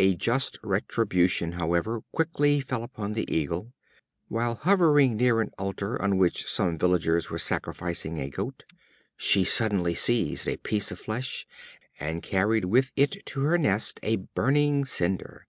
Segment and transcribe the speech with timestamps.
[0.00, 3.74] A just retribution, however, quickly fell upon the Eagle.
[4.26, 8.64] While hovering near an altar, on which some villagers were sacrificing a goat,
[9.16, 11.46] she suddenly seized a piece of flesh,
[12.00, 15.46] and carried with it to her nest a burning cinder.